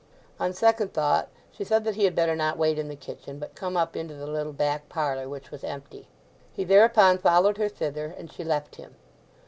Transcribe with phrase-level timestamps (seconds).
[0.39, 3.53] On second thought she said that he had better not wait in the kitchen, but
[3.53, 6.07] come up into the little back parlour, which was empty.
[6.51, 8.95] He thereupon followed her thither, and she left him.